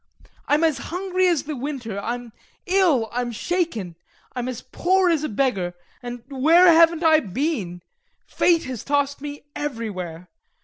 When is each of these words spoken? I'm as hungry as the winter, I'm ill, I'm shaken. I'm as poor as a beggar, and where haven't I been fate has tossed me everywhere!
I'm 0.47 0.63
as 0.63 0.79
hungry 0.89 1.27
as 1.27 1.43
the 1.43 1.55
winter, 1.55 1.99
I'm 2.01 2.33
ill, 2.65 3.07
I'm 3.13 3.31
shaken. 3.31 3.95
I'm 4.35 4.47
as 4.47 4.63
poor 4.63 5.11
as 5.11 5.23
a 5.23 5.29
beggar, 5.29 5.75
and 6.01 6.23
where 6.29 6.73
haven't 6.73 7.03
I 7.03 7.19
been 7.19 7.83
fate 8.25 8.63
has 8.63 8.83
tossed 8.83 9.21
me 9.21 9.43
everywhere! 9.55 10.27